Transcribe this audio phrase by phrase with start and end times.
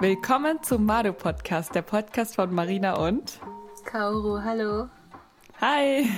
[0.00, 3.38] Willkommen zum Mado Podcast, der Podcast von Marina und
[3.84, 4.40] Kaoru.
[4.42, 4.88] Hallo.
[5.60, 6.10] Hi.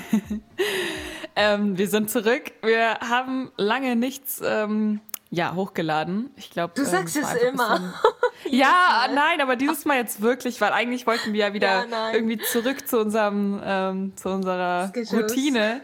[1.36, 2.52] ähm, wir sind zurück.
[2.62, 5.00] Wir haben lange nichts ähm,
[5.30, 6.30] ja, hochgeladen.
[6.36, 7.94] Ich glaube, du sagst ähm, es immer.
[8.48, 12.38] ja, nein, aber dieses Mal jetzt wirklich, weil eigentlich wollten wir ja wieder ja, irgendwie
[12.38, 15.80] zurück zu unserem ähm, zu unserer Routine.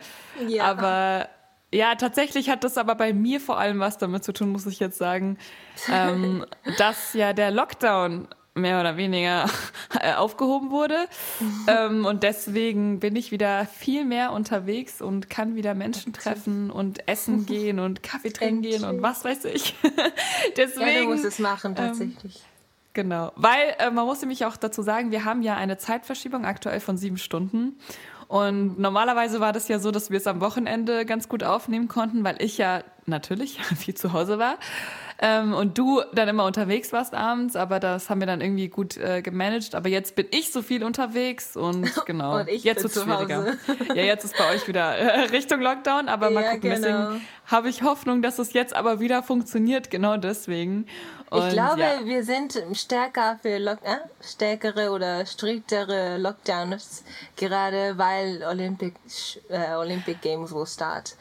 [0.46, 0.66] Ja.
[0.66, 1.28] Aber
[1.72, 4.80] ja, tatsächlich hat das aber bei mir vor allem was damit zu tun, muss ich
[4.80, 5.38] jetzt sagen,
[5.92, 6.46] ähm,
[6.78, 9.46] dass ja der Lockdown mehr oder weniger
[10.00, 10.96] äh, aufgehoben wurde.
[11.66, 17.08] ähm, und deswegen bin ich wieder viel mehr unterwegs und kann wieder Menschen treffen und
[17.08, 19.74] essen gehen und Kaffee trinken gehen und was weiß ich.
[20.56, 22.36] deswegen, ja, du musst es machen, ähm, tatsächlich.
[22.36, 22.42] Ähm,
[22.94, 26.80] genau, weil äh, man muss nämlich auch dazu sagen, wir haben ja eine Zeitverschiebung aktuell
[26.80, 27.78] von sieben Stunden.
[28.28, 32.24] Und normalerweise war das ja so, dass wir es am Wochenende ganz gut aufnehmen konnten,
[32.24, 34.58] weil ich ja natürlich viel zu Hause war.
[35.20, 38.96] Ähm, und du dann immer unterwegs warst abends, aber das haben wir dann irgendwie gut
[38.96, 39.74] äh, gemanagt.
[39.74, 42.38] Aber jetzt bin ich so viel unterwegs und genau.
[42.38, 43.54] und ich jetzt wird es schwieriger.
[43.96, 46.76] ja, jetzt ist bei euch wieder äh, Richtung Lockdown, aber mal gucken, genau.
[46.76, 50.86] deswegen habe ich Hoffnung, dass es jetzt aber wieder funktioniert, genau deswegen.
[51.30, 52.04] Und, ich glaube, ja.
[52.04, 57.02] wir sind stärker für Lock äh, stärkere oder striktere Lockdowns,
[57.34, 58.94] gerade weil Olympic,
[59.48, 61.16] äh, Olympic Games will start.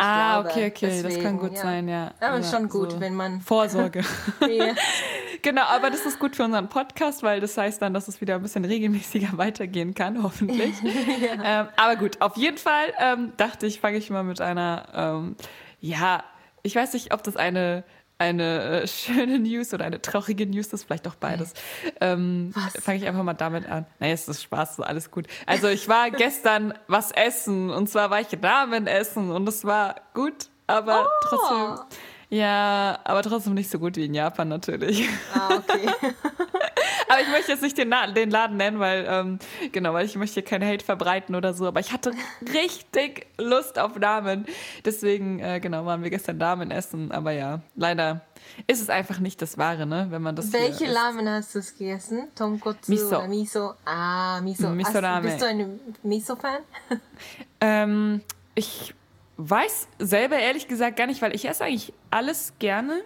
[0.00, 1.62] Ah, glaube, okay, okay, deswegen, das kann gut ja.
[1.62, 2.12] sein, ja.
[2.20, 3.40] Aber ja, schon gut, so wenn man.
[3.40, 4.02] Vorsorge.
[5.42, 8.36] genau, aber das ist gut für unseren Podcast, weil das heißt dann, dass es wieder
[8.36, 10.74] ein bisschen regelmäßiger weitergehen kann, hoffentlich.
[10.82, 11.62] ja.
[11.62, 15.36] ähm, aber gut, auf jeden Fall ähm, dachte ich, fange ich mal mit einer, ähm,
[15.80, 16.24] ja,
[16.62, 17.84] ich weiß nicht, ob das eine
[18.20, 21.54] eine äh, schöne News oder eine traurige News, das ist vielleicht auch beides.
[22.00, 23.86] Ähm, Fange ich einfach mal damit an.
[23.98, 25.26] Naja, es ist Spaß, so alles gut.
[25.46, 29.96] Also ich war gestern was essen und zwar war ich Ramen essen und es war
[30.12, 31.26] gut, aber oh.
[31.26, 31.86] trotzdem.
[32.28, 35.08] Ja, aber trotzdem nicht so gut wie in Japan natürlich.
[35.34, 35.88] Ah, okay.
[37.20, 39.38] ich möchte jetzt nicht den, den Laden nennen, weil, ähm,
[39.72, 41.66] genau, weil ich möchte hier keinen Hate verbreiten oder so.
[41.66, 42.12] Aber ich hatte
[42.52, 44.46] richtig Lust auf Namen.
[44.84, 47.12] Deswegen, äh, genau, waren wir gestern Namen essen.
[47.12, 48.22] Aber ja, leider
[48.66, 52.28] ist es einfach nicht das Wahre, ne, wenn man das Welche Ramen hast du gegessen?
[52.34, 53.18] Tonkotsu Miso.
[53.18, 53.74] oder Miso?
[53.84, 54.68] Ah, Miso.
[54.70, 55.22] Miso Ramen.
[55.22, 56.60] Bist du ein Miso-Fan?
[57.60, 58.20] ähm,
[58.54, 58.94] ich
[59.36, 63.02] weiß selber ehrlich gesagt gar nicht, weil ich esse eigentlich alles gerne.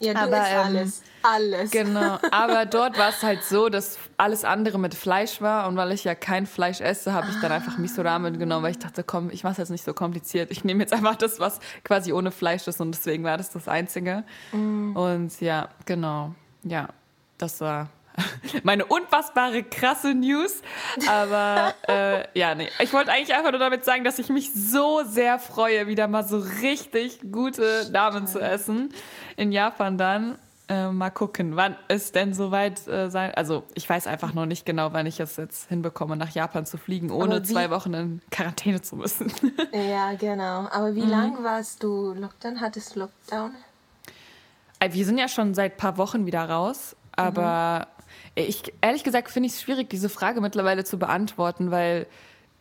[0.00, 1.02] Ja, du aber, isst ähm, alles.
[1.22, 1.70] Alles.
[1.70, 2.18] Genau.
[2.30, 5.68] Aber dort war es halt so, dass alles andere mit Fleisch war.
[5.68, 8.78] Und weil ich ja kein Fleisch esse, habe ich dann einfach Miso-Ramen genommen, weil ich
[8.78, 10.50] dachte, komm, ich mache es jetzt nicht so kompliziert.
[10.50, 12.80] Ich nehme jetzt einfach das, was quasi ohne Fleisch ist.
[12.80, 14.24] Und deswegen war das das Einzige.
[14.52, 14.96] Mm.
[14.96, 16.34] Und ja, genau.
[16.62, 16.88] Ja,
[17.36, 17.90] das war
[18.62, 20.62] meine unfassbare krasse News.
[21.08, 22.68] Aber äh, ja, nee.
[22.80, 26.24] Ich wollte eigentlich einfach nur damit sagen, dass ich mich so sehr freue, wieder mal
[26.24, 28.92] so richtig gute Namen zu essen.
[29.40, 30.36] In Japan dann.
[30.68, 33.32] Äh, mal gucken, wann es denn soweit äh, sein.
[33.34, 36.76] Also ich weiß einfach noch nicht genau, wann ich es jetzt hinbekomme, nach Japan zu
[36.76, 39.32] fliegen, ohne zwei Wochen in Quarantäne zu müssen.
[39.72, 40.68] ja, genau.
[40.70, 41.08] Aber wie mhm.
[41.08, 42.60] lange warst du Lockdown?
[42.60, 43.52] Hattest du Lockdown?
[44.78, 48.00] Äh, wir sind ja schon seit ein paar Wochen wieder raus, aber mhm.
[48.34, 52.06] Ich, ehrlich gesagt, finde ich es schwierig, diese Frage mittlerweile zu beantworten, weil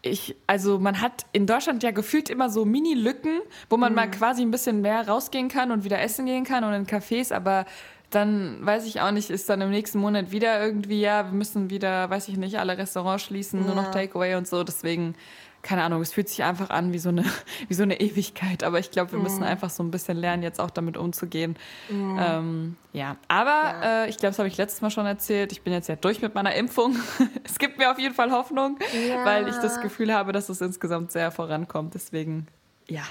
[0.01, 3.95] ich, also man hat in Deutschland ja gefühlt immer so Mini-Lücken, wo man mhm.
[3.95, 7.33] mal quasi ein bisschen mehr rausgehen kann und wieder essen gehen kann und in Cafés,
[7.33, 7.65] aber
[8.09, 11.69] dann weiß ich auch nicht, ist dann im nächsten Monat wieder irgendwie, ja, wir müssen
[11.69, 13.67] wieder, weiß ich nicht, alle Restaurants schließen, ja.
[13.67, 14.63] nur noch Takeaway und so.
[14.63, 15.15] Deswegen
[15.61, 17.23] keine Ahnung, es fühlt sich einfach an wie so eine,
[17.67, 18.63] wie so eine Ewigkeit.
[18.63, 19.23] Aber ich glaube, wir mm.
[19.23, 21.55] müssen einfach so ein bisschen lernen, jetzt auch damit umzugehen.
[21.89, 22.17] Mm.
[22.19, 24.03] Ähm, ja, aber ja.
[24.03, 25.51] Äh, ich glaube, das habe ich letztes Mal schon erzählt.
[25.51, 26.95] Ich bin jetzt ja durch mit meiner Impfung.
[27.43, 29.25] es gibt mir auf jeden Fall Hoffnung, ja.
[29.25, 31.93] weil ich das Gefühl habe, dass es insgesamt sehr vorankommt.
[31.93, 32.47] Deswegen,
[32.87, 33.03] ja.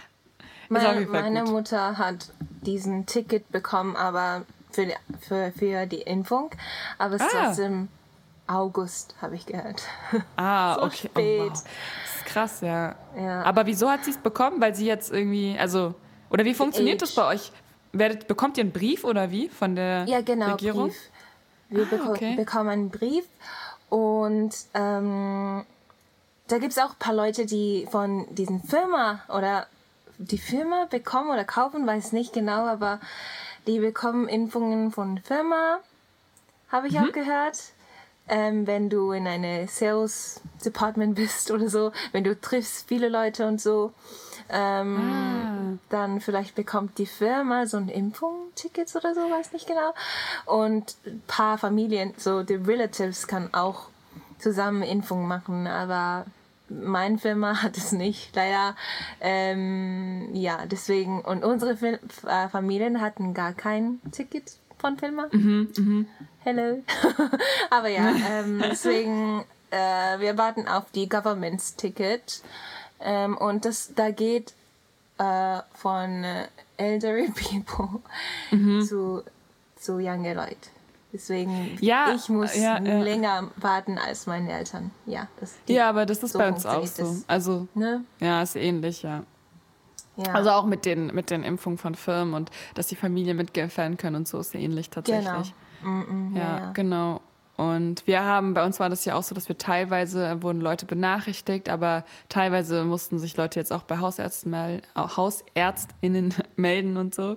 [0.70, 2.30] Meine, meine Mutter hat
[2.62, 6.50] diesen Ticket bekommen, aber für die, für, für die Impfung.
[6.98, 7.46] Aber es ist ah.
[7.46, 7.88] trotzdem
[8.46, 9.82] August, habe ich gehört.
[10.36, 11.08] Ah, so okay.
[11.08, 11.52] Oh, spät.
[11.52, 11.62] Oh, wow
[12.28, 12.94] krass, ja.
[13.16, 13.42] ja.
[13.42, 14.60] Aber wieso hat sie es bekommen?
[14.60, 15.94] Weil sie jetzt irgendwie, also,
[16.30, 17.52] oder wie funktioniert das bei euch?
[17.92, 20.88] Werdet, bekommt ihr einen Brief oder wie von der ja, genau, Regierung?
[20.88, 21.10] Brief.
[21.70, 22.36] Wir ah, beko okay.
[22.36, 23.24] bekommen einen Brief
[23.88, 25.64] und ähm,
[26.46, 29.66] da gibt es auch ein paar Leute, die von diesen Firma oder
[30.18, 33.00] die Firma bekommen oder kaufen, weiß nicht genau, aber
[33.66, 35.78] die bekommen Impfungen von Firma,
[36.70, 37.04] habe ich mhm.
[37.04, 37.58] auch gehört
[38.28, 43.46] ähm, wenn du in eine Sales Department bist oder so, wenn du triffst viele Leute
[43.46, 43.92] und so,
[44.50, 45.78] ähm, ah.
[45.90, 49.94] dann vielleicht bekommt die Firma so ein Impfungticket oder so, weiß nicht genau.
[50.46, 53.88] Und ein paar Familien, so die Relatives kann auch
[54.38, 56.26] zusammen Impfungen machen, aber
[56.68, 58.76] meine Firma hat es nicht, leider.
[59.20, 65.28] Ähm, ja, deswegen, und unsere äh, Familien hatten gar kein Ticket von Firma.
[65.32, 66.04] Mhm, mh.
[66.40, 66.82] hello.
[67.70, 72.42] Aber ja, ähm, deswegen, äh, wir warten auf die Government-Ticket.
[73.00, 74.54] Ähm, und das, da geht
[75.18, 78.00] äh, von äh, elderly people
[78.50, 78.82] mhm.
[78.82, 79.22] zu,
[79.76, 80.56] zu younger Leute.
[81.12, 83.02] Deswegen, ja, ich muss ja, ja.
[83.02, 84.90] länger warten als meine Eltern.
[85.06, 87.22] Ja, das, ja aber das ist so bei uns auch so.
[87.26, 88.04] Also, ne?
[88.20, 89.22] ja, ist ähnlich, ja.
[90.18, 90.34] Ja.
[90.34, 94.16] Also auch mit den, mit den Impfungen von Firmen und dass die Familien mitgeimpfen können
[94.16, 95.54] und so ist ähnlich tatsächlich.
[95.82, 95.90] Genau.
[95.90, 97.20] Mm -mm, ja, ja, genau.
[97.58, 100.86] Und wir haben, bei uns war das ja auch so, dass wir teilweise wurden Leute
[100.86, 107.36] benachrichtigt, aber teilweise mussten sich Leute jetzt auch bei Hausärzten melden, HausärztInnen melden und so.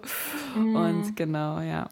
[0.56, 0.76] Mhm.
[0.76, 1.90] Und genau, ja.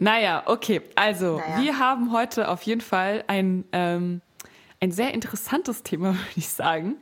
[0.00, 0.82] Naja, okay.
[0.96, 1.62] Also, naja.
[1.62, 4.22] wir haben heute auf jeden Fall ein, ähm,
[4.80, 6.96] ein sehr interessantes Thema, würde ich sagen.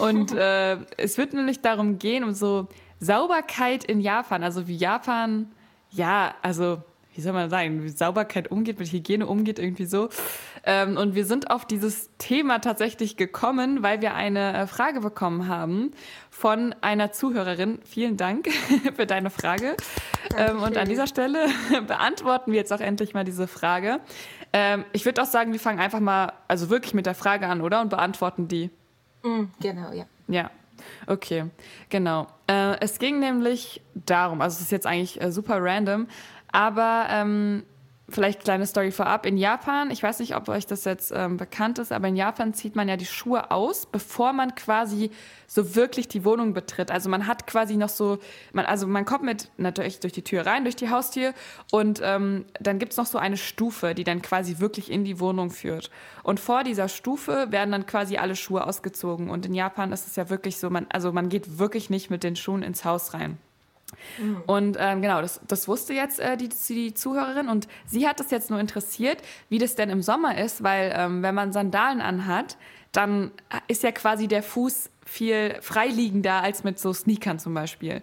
[0.00, 2.68] Und äh, es wird nämlich darum gehen, um so
[2.98, 4.42] Sauberkeit in Japan.
[4.42, 5.50] Also, wie Japan,
[5.90, 6.82] ja, also
[7.14, 10.08] wie soll man sagen, wie Sauberkeit umgeht, mit Hygiene umgeht, irgendwie so.
[10.64, 15.48] Ähm, und wir sind auf dieses Thema tatsächlich gekommen, weil wir eine äh, Frage bekommen
[15.48, 15.90] haben
[16.30, 17.80] von einer Zuhörerin.
[17.84, 18.48] Vielen Dank
[18.96, 19.76] für deine Frage.
[20.36, 21.46] Ähm, und an dieser Stelle
[21.86, 24.00] beantworten wir jetzt auch endlich mal diese Frage.
[24.52, 27.60] Ähm, ich würde auch sagen, wir fangen einfach mal, also wirklich mit der Frage an,
[27.60, 27.80] oder?
[27.80, 28.70] Und beantworten die.
[29.22, 30.06] Mm, genau, ja.
[30.28, 30.50] Ja.
[31.06, 31.44] Okay,
[31.88, 32.26] genau.
[32.46, 36.06] Äh, es ging nämlich darum, also es ist jetzt eigentlich äh, super random,
[36.52, 37.64] aber ähm,
[38.10, 39.26] vielleicht kleine Story vorab.
[39.26, 42.54] In Japan, ich weiß nicht, ob euch das jetzt ähm, bekannt ist, aber in Japan
[42.54, 45.10] zieht man ja die Schuhe aus, bevor man quasi
[45.46, 46.90] so wirklich die Wohnung betritt.
[46.90, 48.18] Also man hat quasi noch so,
[48.52, 51.34] man, also man kommt mit natürlich durch die Tür rein, durch die Haustür
[51.70, 55.50] und ähm, dann gibt's noch so eine Stufe, die dann quasi wirklich in die Wohnung
[55.50, 55.90] führt.
[56.22, 59.30] Und vor dieser Stufe werden dann quasi alle Schuhe ausgezogen.
[59.30, 62.22] Und in Japan ist es ja wirklich so, man, also man geht wirklich nicht mit
[62.22, 63.38] den Schuhen ins Haus rein.
[64.18, 64.42] Mhm.
[64.46, 68.30] Und ähm, genau, das, das wusste jetzt äh, die, die Zuhörerin und sie hat es
[68.30, 72.56] jetzt nur interessiert, wie das denn im Sommer ist, weil ähm, wenn man Sandalen anhat,
[72.92, 73.30] dann
[73.68, 78.02] ist ja quasi der Fuß viel freiliegender als mit so Sneakern zum Beispiel.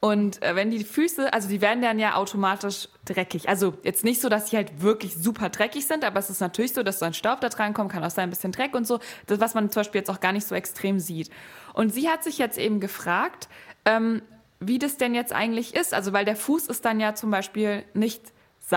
[0.00, 3.48] Und äh, wenn die Füße, also die werden dann ja automatisch dreckig.
[3.48, 6.74] Also jetzt nicht so, dass sie halt wirklich super dreckig sind, aber es ist natürlich
[6.74, 8.86] so, dass so ein Staub da dran kommt, kann auch sein, ein bisschen Dreck und
[8.86, 11.30] so, das, was man zum Beispiel jetzt auch gar nicht so extrem sieht.
[11.72, 13.48] Und sie hat sich jetzt eben gefragt,
[13.84, 14.22] ähm,
[14.60, 15.94] wie das denn jetzt eigentlich ist.
[15.94, 18.22] Also, weil der Fuß ist dann ja zum Beispiel nicht,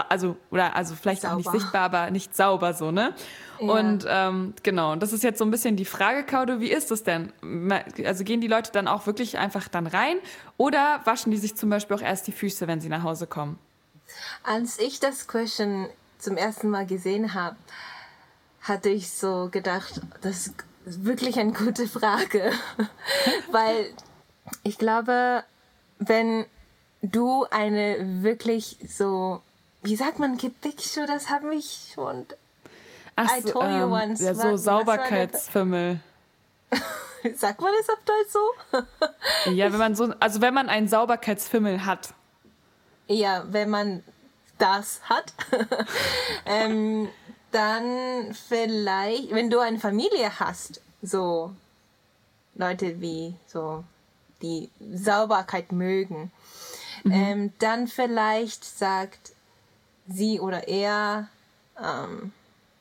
[0.09, 1.33] also, oder also vielleicht sauber.
[1.33, 3.13] auch nicht sichtbar, aber nicht sauber so, ne?
[3.59, 3.67] Ja.
[3.73, 7.03] Und ähm, genau, das ist jetzt so ein bisschen die Frage, Kaudo, wie ist das
[7.03, 7.33] denn?
[8.05, 10.17] Also gehen die Leute dann auch wirklich einfach dann rein
[10.57, 13.57] oder waschen die sich zum Beispiel auch erst die Füße, wenn sie nach Hause kommen?
[14.43, 15.89] Als ich das Question
[16.19, 17.55] zum ersten Mal gesehen habe,
[18.61, 20.53] hatte ich so gedacht, das
[20.85, 22.51] ist wirklich eine gute Frage.
[23.51, 23.91] Weil
[24.63, 25.43] ich glaube,
[25.99, 26.45] wenn
[27.01, 29.41] du eine wirklich so,
[29.83, 32.25] wie sagt man, Gewichschuh, das habe ich schon.
[33.15, 34.21] Ach I told ähm, you once.
[34.21, 35.99] Ja, so Sauberkeitsfimmel.
[37.35, 39.51] Sagt man das auf Deutsch so?
[39.51, 42.13] ja, wenn man so, also wenn man einen Sauberkeitsfimmel hat.
[43.07, 44.03] Ja, wenn man
[44.57, 45.33] das hat,
[46.45, 47.09] ähm,
[47.51, 51.51] dann vielleicht, wenn du eine Familie hast, so
[52.55, 53.83] Leute wie so
[54.41, 56.31] die Sauberkeit mögen,
[57.03, 57.11] mhm.
[57.11, 59.33] ähm, dann vielleicht sagt
[60.07, 61.27] sie oder er
[61.81, 62.31] ähm,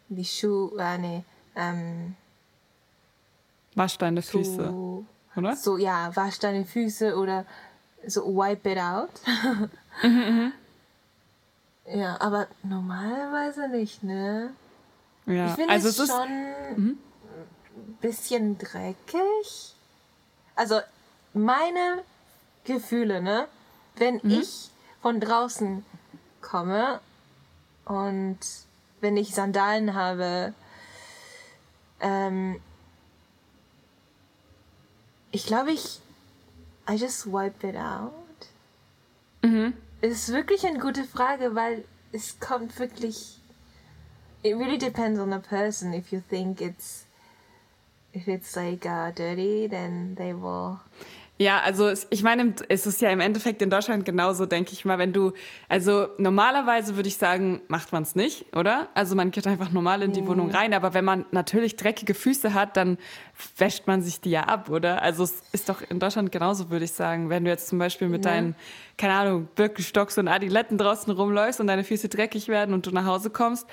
[0.09, 1.25] die Schuhe, äh, nee,
[1.57, 2.17] ähm,
[3.75, 5.05] wasch deine Füße, so,
[5.37, 5.57] oder?
[5.57, 7.45] So, ja, wasch deine Füße oder
[8.07, 9.11] so wipe it out.
[10.03, 10.53] mhm, mhm.
[11.95, 14.50] Ja, aber normalerweise nicht, ne?
[15.27, 16.99] Ja, ich finde also es, es schon ein mhm.
[18.00, 19.75] bisschen dreckig.
[20.55, 20.81] Also
[21.38, 22.02] meine
[22.64, 23.49] Gefühle, ne?
[23.97, 24.30] Wenn mhm.
[24.30, 24.71] ich
[25.02, 25.85] von draußen
[26.40, 27.00] komme
[27.85, 28.38] und
[29.00, 30.54] wenn ich Sandalen habe,
[32.00, 32.61] ähm,
[35.30, 36.00] ich glaube, ich,
[36.88, 38.12] I just wipe it out.
[39.42, 39.75] Mhm.
[40.00, 43.38] Ist wirklich eine gute Frage, weil es kommt wirklich,
[44.42, 45.92] it really depends on the person.
[45.92, 47.04] If you think it's,
[48.14, 50.80] if it's like uh, dirty, then they will
[51.40, 54.99] ja, also ich meine, es ist ja im Endeffekt in Deutschland genauso, denke ich mal,
[54.99, 55.33] wenn du,
[55.68, 58.88] also normalerweise würde ich sagen, macht man es nicht, oder?
[58.95, 60.26] Also man geht einfach normal in die mhm.
[60.26, 62.99] Wohnung rein, aber wenn man natürlich dreckige Füße hat, dann
[63.57, 65.00] wäscht man sich die ja ab, oder?
[65.00, 67.30] Also es ist doch in Deutschland genauso, würde ich sagen.
[67.30, 68.33] Wenn du jetzt zum Beispiel mit ja.
[68.33, 68.57] deinen,
[68.97, 73.04] keine Ahnung, Birkenstocks und Adiletten draußen rumläufst und deine Füße dreckig werden und du nach
[73.04, 73.68] Hause kommst,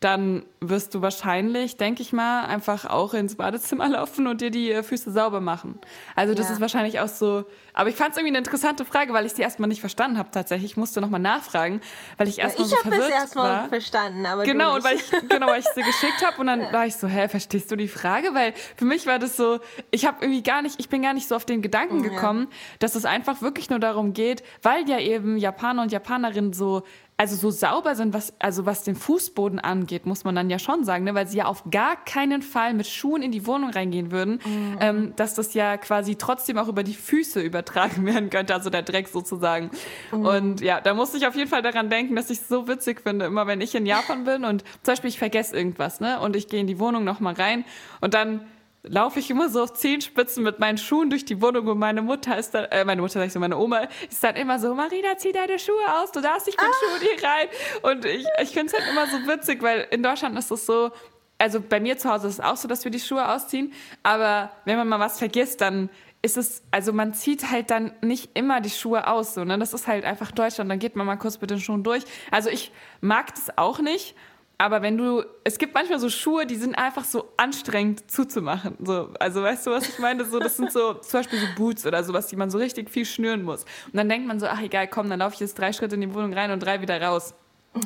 [0.00, 4.70] dann wirst du wahrscheinlich, denke ich mal, einfach auch ins Badezimmer laufen und dir die
[4.70, 5.78] äh, Füße sauber machen.
[6.14, 6.54] Also das ja.
[6.54, 7.44] ist wahrscheinlich auch so.
[7.74, 10.30] Aber ich fand es irgendwie eine interessante Frage, weil ich sie erstmal nicht verstanden habe
[10.30, 10.72] tatsächlich.
[10.72, 11.80] Ich musste nochmal nachfragen,
[12.16, 13.08] weil ich erstmal ja, so verwirrt war.
[13.08, 16.24] Ich habe es erstmal verstanden, aber genau und weil ich genau weil ich sie geschickt
[16.24, 18.34] habe und dann war ich so, hä, verstehst du die Frage?
[18.34, 19.58] Weil für mich war das so,
[19.90, 22.56] ich habe irgendwie gar nicht, ich bin gar nicht so auf den Gedanken gekommen, ja.
[22.78, 26.84] dass es einfach wirklich nur darum geht, weil ja eben Japaner und Japanerinnen so
[27.18, 30.84] also so sauber sind, was, also was den Fußboden angeht, muss man dann ja schon
[30.84, 31.16] sagen, ne?
[31.16, 34.78] weil sie ja auf gar keinen Fall mit Schuhen in die Wohnung reingehen würden, mhm.
[34.80, 38.82] ähm, dass das ja quasi trotzdem auch über die Füße übertragen werden könnte, also der
[38.82, 39.72] Dreck sozusagen.
[40.12, 40.24] Mhm.
[40.24, 43.00] Und ja, da musste ich auf jeden Fall daran denken, dass ich es so witzig
[43.00, 46.36] finde, immer wenn ich in Japan bin und zum Beispiel ich vergesse irgendwas, ne, und
[46.36, 47.64] ich gehe in die Wohnung nochmal rein
[48.00, 48.42] und dann
[48.88, 52.36] laufe ich immer so auf Zehenspitzen mit meinen Schuhen durch die Wohnung und meine Mutter
[52.36, 55.16] ist dann, äh, meine Mutter sag ich so, meine Oma ist dann immer so, Marina,
[55.16, 56.74] zieh deine Schuhe aus, du darfst nicht mit ah.
[56.80, 57.48] Schuhen hier rein.
[57.82, 60.90] Und ich, ich finde es halt immer so witzig, weil in Deutschland ist es so,
[61.38, 64.50] also bei mir zu Hause ist es auch so, dass wir die Schuhe ausziehen, aber
[64.64, 65.88] wenn man mal was vergisst, dann
[66.20, 69.56] ist es, also man zieht halt dann nicht immer die Schuhe aus, so, ne?
[69.58, 72.02] Das ist halt einfach Deutschland, dann geht man mal kurz mit den Schuhen durch.
[72.32, 74.16] Also ich mag das auch nicht,
[74.60, 78.76] aber wenn du, es gibt manchmal so Schuhe, die sind einfach so anstrengend zuzumachen.
[78.84, 80.24] So, also weißt du, was ich meine?
[80.24, 83.04] So, das sind so zum Beispiel so Boots oder sowas, die man so richtig viel
[83.04, 83.64] schnüren muss.
[83.86, 86.00] Und dann denkt man so, ach egal, komm, dann laufe ich jetzt drei Schritte in
[86.00, 87.34] die Wohnung rein und drei wieder raus.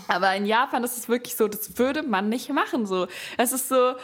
[0.09, 2.87] Aber in Japan ist es wirklich so, das würde man nicht machen.
[2.87, 3.95] So, es ist so,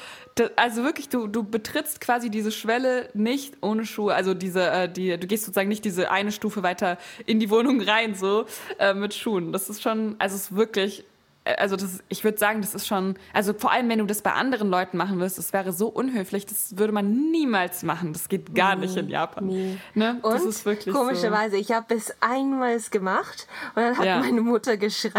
[0.57, 4.15] also wirklich, du, du betrittst quasi diese Schwelle nicht ohne Schuhe.
[4.15, 7.81] Also diese, äh, die, du gehst sozusagen nicht diese eine Stufe weiter in die Wohnung
[7.81, 8.45] rein so
[8.79, 9.53] äh, mit Schuhen.
[9.53, 11.05] Das ist schon, also es ist wirklich
[11.45, 14.33] also das, ich würde sagen, das ist schon, also vor allem, wenn du das bei
[14.33, 18.13] anderen Leuten machen wirst, das wäre so unhöflich, das würde man niemals machen.
[18.13, 19.47] Das geht gar nee, nicht in Japan.
[19.47, 19.79] Nee.
[19.95, 20.19] Ne?
[20.23, 21.61] Und das ist wirklich komischerweise, so.
[21.63, 24.19] ich habe es einmal gemacht und dann hat ja.
[24.19, 25.13] meine Mutter geschreit.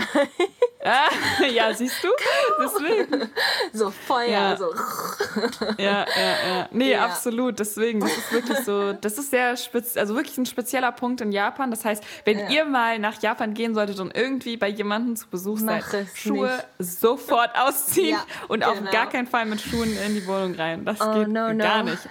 [1.53, 2.07] Ja, siehst du?
[2.61, 3.29] Deswegen.
[3.73, 4.57] So Feuer, ja.
[4.57, 4.73] so.
[5.77, 6.05] Ja, ja,
[6.47, 6.69] ja.
[6.71, 7.05] Nee, ja.
[7.05, 7.59] absolut.
[7.59, 11.31] Deswegen, das ist wirklich so, das ist sehr spitz, also wirklich ein spezieller Punkt in
[11.31, 11.69] Japan.
[11.69, 15.59] Das heißt, wenn ihr mal nach Japan gehen solltet und irgendwie bei jemandem zu Besuch
[15.59, 15.83] seid,
[16.15, 16.91] Schuhe nicht.
[16.91, 18.71] sofort ausziehen ja, und genau.
[18.71, 20.85] auf gar keinen Fall mit Schuhen in die Wohnung rein.
[20.85, 21.91] Das oh, geht no, gar no.
[21.91, 22.07] nicht.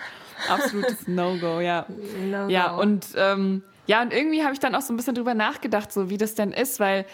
[0.49, 1.87] Absolutes No-Go, ja.
[2.31, 5.35] No ja, und ähm, ja, und irgendwie habe ich dann auch so ein bisschen drüber
[5.35, 7.07] nachgedacht, so wie das denn ist, weil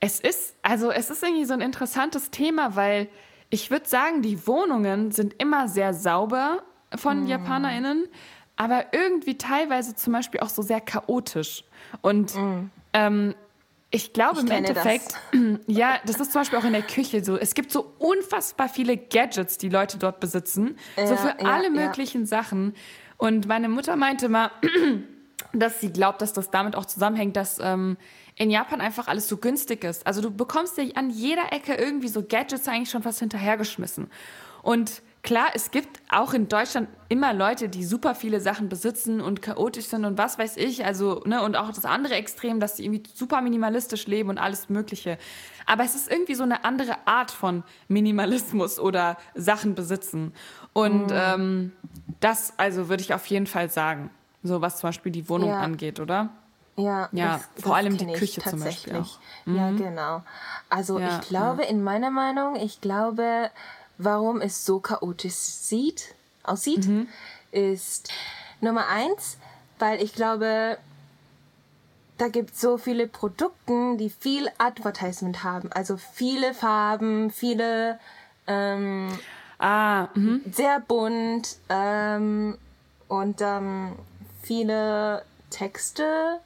[0.00, 3.08] es ist, also es ist irgendwie so ein interessantes Thema, weil
[3.50, 6.62] ich würde sagen, die Wohnungen sind immer sehr sauber
[6.96, 7.26] von mm.
[7.26, 8.08] JapanerInnen,
[8.56, 11.64] aber irgendwie teilweise zum Beispiel auch so sehr chaotisch.
[12.00, 12.70] Und mm.
[12.94, 13.34] ähm,
[13.90, 15.40] ich glaube ich im Endeffekt, das.
[15.66, 17.36] ja, das ist zum Beispiel auch in der Küche so.
[17.36, 21.70] Es gibt so unfassbar viele Gadgets, die Leute dort besitzen, ja, so für ja, alle
[21.70, 22.26] möglichen ja.
[22.26, 22.74] Sachen.
[23.16, 24.50] Und meine Mutter meinte mal,
[25.52, 27.96] dass sie glaubt, dass das damit auch zusammenhängt, dass ähm,
[28.40, 30.06] in Japan einfach alles so günstig ist.
[30.06, 34.08] Also du bekommst dir an jeder Ecke irgendwie so Gadgets eigentlich schon fast hinterhergeschmissen.
[34.62, 39.42] Und klar, es gibt auch in Deutschland immer Leute, die super viele Sachen besitzen und
[39.42, 40.86] chaotisch sind und was weiß ich.
[40.86, 44.70] Also, ne, und auch das andere Extrem, dass sie irgendwie super minimalistisch leben und alles
[44.70, 45.18] Mögliche.
[45.66, 50.32] Aber es ist irgendwie so eine andere Art von Minimalismus oder Sachen besitzen.
[50.72, 51.12] Und mhm.
[51.12, 51.72] ähm,
[52.20, 54.08] das, also würde ich auf jeden Fall sagen.
[54.42, 55.60] So was zum Beispiel die Wohnung ja.
[55.60, 56.30] angeht, oder?
[56.80, 58.96] Ja, ja das, vor das allem die Küche zum Beispiel.
[58.96, 59.18] Auch.
[59.44, 59.56] Mhm.
[59.56, 60.22] Ja, genau.
[60.68, 61.68] Also ja, ich glaube, ja.
[61.68, 63.50] in meiner Meinung, ich glaube,
[63.98, 67.08] warum es so chaotisch sieht, aussieht, mhm.
[67.52, 68.10] ist
[68.60, 69.38] Nummer eins,
[69.78, 70.78] weil ich glaube,
[72.18, 75.72] da gibt es so viele Produkte, die viel Advertisement haben.
[75.72, 77.98] Also viele Farben, viele
[78.46, 79.08] ähm,
[79.58, 80.42] ah, mhm.
[80.52, 82.58] sehr bunt ähm,
[83.08, 83.92] und ähm,
[84.42, 86.40] viele Texte.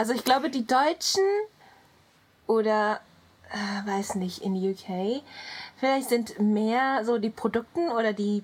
[0.00, 1.22] Also ich glaube, die Deutschen
[2.46, 3.02] oder
[3.50, 5.22] äh, weiß nicht, in UK.
[5.76, 8.42] Vielleicht sind mehr so die Produkten oder die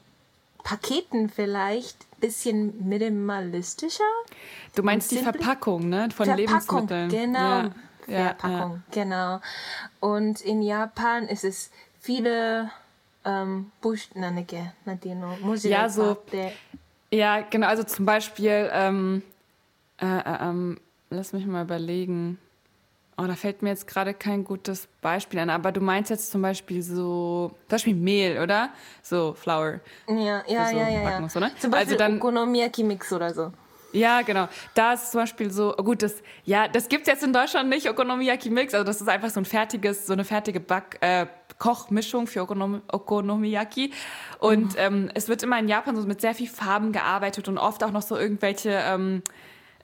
[0.65, 4.05] Paketen vielleicht ein bisschen minimalistischer.
[4.75, 6.11] Du meinst die Verpackung, ne?
[6.15, 7.09] Von Verpackung, Lebensmitteln.
[7.09, 7.71] Genau.
[8.07, 8.35] Ja.
[8.35, 9.41] Verpackung, ja, genau.
[10.01, 12.71] Und in Japan ist es viele
[13.25, 13.73] ähm,
[15.63, 16.19] ja, so,
[17.11, 17.67] ja, genau.
[17.67, 19.23] Also zum Beispiel, ähm,
[20.03, 20.79] äh, äh, ähm,
[21.11, 22.39] lass mich mal überlegen.
[23.19, 26.43] Oh, da fällt mir jetzt gerade kein gutes Beispiel an, aber du meinst jetzt zum
[26.43, 28.69] Beispiel so, zum Beispiel Mehl, oder?
[29.01, 29.81] So Flour.
[30.07, 31.03] Ja, ja, so ja, ja.
[31.03, 31.19] ja.
[31.19, 31.29] Oder?
[31.29, 33.53] Zum Beispiel also dann, Okonomiyaki-Mix oder so.
[33.93, 34.49] Ja, genau.
[34.75, 38.75] Da ist zum Beispiel so, gut, das, ja, das gibt's jetzt in Deutschland nicht, Okonomiyaki-Mix,
[38.75, 41.27] also das ist einfach so ein fertiges, so eine fertige Back, äh,
[41.59, 43.93] Kochmischung für Okonom Okonomiyaki.
[44.39, 44.79] Und mhm.
[44.79, 47.93] ähm, es wird immer in Japan so mit sehr viel Farben gearbeitet und oft auch
[47.93, 49.23] noch so irgendwelche, ähm,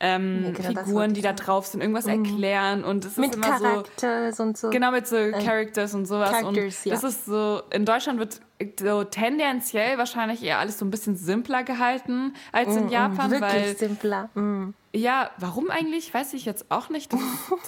[0.05, 2.25] ähm, genau, Figuren, die da drauf sind, irgendwas mhm.
[2.25, 4.43] erklären und es mit ist immer Characters so.
[4.43, 4.71] und so.
[4.71, 6.31] Genau, mit so äh, Characters und sowas.
[6.31, 7.09] Characters, und das ja.
[7.09, 8.41] ist so, in Deutschland wird
[8.81, 13.31] so tendenziell wahrscheinlich eher alles so ein bisschen simpler gehalten als in mm, Japan.
[13.31, 14.29] Wirklich weil, simpler.
[14.35, 14.75] Mm.
[14.95, 17.11] Ja, warum eigentlich, weiß ich jetzt auch nicht.
[17.13, 17.21] Das,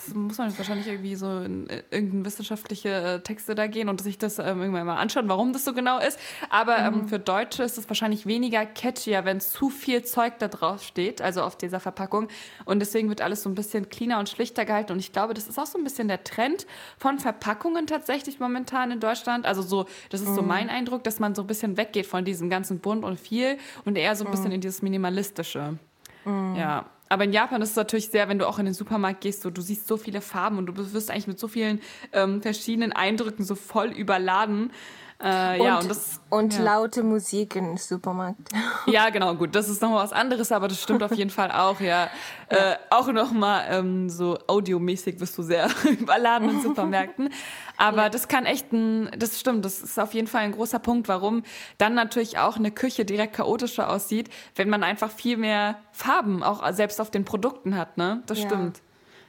[0.04, 4.02] das muss man wahrscheinlich irgendwie so in äh, irgendeine wissenschaftliche äh, Texte da gehen und
[4.02, 6.18] sich das ähm, irgendwann mal anschauen, warum das so genau ist.
[6.50, 7.08] Aber ähm, mhm.
[7.08, 11.40] für Deutsche ist es wahrscheinlich weniger catchier, wenn zu viel Zeug da drauf steht, also
[11.40, 12.28] auf dieser Verpackung.
[12.66, 14.92] Und deswegen wird alles so ein bisschen cleaner und schlichter gehalten.
[14.92, 16.66] Und ich glaube, das ist auch so ein bisschen der Trend
[16.98, 19.46] von Verpackungen tatsächlich momentan in Deutschland.
[19.46, 20.48] Also so, das ist so mhm.
[20.48, 23.96] mein Eindruck, dass man so ein bisschen weggeht von diesem ganzen Bunt und viel und
[23.96, 24.56] eher so ein bisschen mhm.
[24.56, 25.78] in dieses Minimalistische.
[26.26, 26.56] Mhm.
[26.56, 29.42] Ja, aber in Japan ist es natürlich sehr, wenn du auch in den Supermarkt gehst,
[29.42, 31.80] so, du siehst so viele Farben und du wirst eigentlich mit so vielen
[32.12, 34.72] ähm, verschiedenen Eindrücken so voll überladen.
[35.20, 36.62] Äh, und, ja, und, das, und ja.
[36.62, 38.50] laute Musik im Supermarkt.
[38.86, 41.80] Ja, genau, gut, das ist nochmal was anderes, aber das stimmt auf jeden Fall auch,
[41.80, 42.10] ja.
[42.50, 42.72] ja.
[42.72, 47.30] Äh, auch nochmal ähm, so audiomäßig wirst du sehr überladen in Supermärkten.
[47.78, 48.08] Aber ja.
[48.10, 51.44] das kann echt ein, das stimmt, das ist auf jeden Fall ein großer Punkt, warum
[51.78, 56.70] dann natürlich auch eine Küche direkt chaotischer aussieht, wenn man einfach viel mehr Farben auch
[56.72, 58.22] selbst auf den Produkten hat, ne?
[58.26, 58.82] Das stimmt.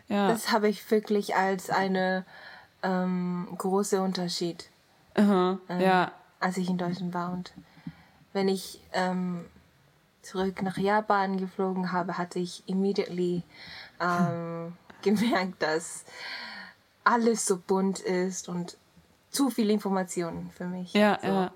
[0.10, 0.27] Ja.
[0.27, 2.25] Das habe ich wirklich als eine
[2.84, 4.70] ähm, große Unterschied
[5.15, 6.12] Aha, ähm, ja.
[6.39, 7.31] als ich in Deutschland war.
[7.31, 7.53] Und
[8.34, 9.45] wenn ich ähm,
[10.22, 13.43] zurück nach Japan geflogen habe, hatte ich immediately
[14.00, 16.05] ähm, gemerkt, dass
[17.03, 18.77] alles so bunt ist und
[19.29, 20.93] zu viele Informationen für mich.
[20.93, 21.27] Ja, so.
[21.27, 21.51] ja.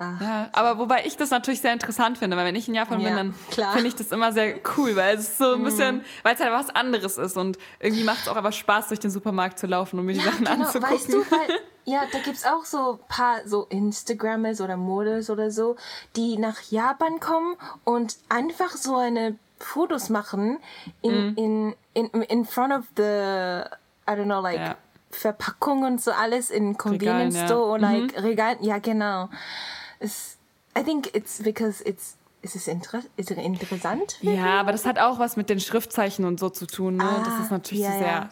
[0.00, 3.08] Ja, aber wobei ich das natürlich sehr interessant finde, weil wenn ich in Japan ja,
[3.08, 3.34] bin, dann
[3.72, 5.64] finde ich das immer sehr cool, weil es so ein mhm.
[5.64, 9.00] bisschen, weil es halt was anderes ist und irgendwie macht es auch aber Spaß, durch
[9.00, 10.64] den Supermarkt zu laufen und mir die Sachen genau.
[10.64, 10.94] anzugucken.
[10.94, 15.30] Weißt du, weil, ja, da gibt es auch so ein paar so Instagrammers oder Models
[15.30, 15.76] oder so,
[16.16, 20.58] die nach Japan kommen und einfach so eine Fotos machen
[21.02, 21.36] in, mhm.
[21.36, 24.76] in, in, in front of the, I don't know, like, ja.
[25.10, 27.90] Verpackung und so alles in Convenience Regalen, Store ja.
[27.90, 28.24] like mhm.
[28.24, 28.56] Regal.
[28.60, 29.28] Ja, genau.
[29.98, 30.38] Es,
[30.78, 34.18] I think it's because it's ist es inter ist interessant?
[34.22, 36.96] Ja, aber das hat auch was mit den Schriftzeichen und so zu tun.
[36.96, 37.04] Ne?
[37.04, 38.28] Ah, das ist natürlich ja, sehr ja.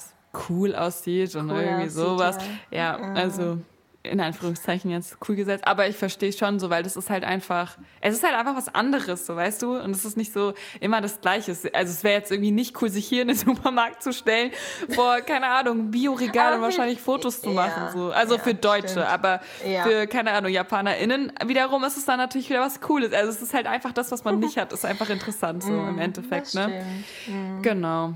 [0.49, 2.39] Cool aussieht und cool irgendwie aussieht, sowas.
[2.71, 3.59] Ja, ja also
[4.03, 7.77] in Anführungszeichen jetzt cool gesetzt, aber ich verstehe schon so, weil das ist halt einfach,
[8.01, 11.01] es ist halt einfach was anderes, so weißt du, und es ist nicht so immer
[11.01, 11.51] das Gleiche.
[11.51, 14.53] Also es wäre jetzt irgendwie nicht cool, sich hier in den Supermarkt zu stellen,
[14.91, 18.11] vor keine Ahnung Bioregal und wahrscheinlich Fotos zu machen, ja, so.
[18.11, 19.07] Also ja, für Deutsche, stimmt.
[19.07, 19.83] aber ja.
[19.83, 23.13] für keine Ahnung JapanerInnen wiederum ist es dann natürlich wieder was Cooles.
[23.13, 25.97] Also es ist halt einfach das, was man nicht hat, ist einfach interessant so im
[25.97, 26.85] mm, Endeffekt, ne?
[27.27, 27.63] Mm.
[27.63, 28.15] Genau.